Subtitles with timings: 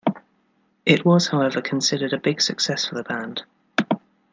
[0.83, 3.43] It was however considered a big success for the band.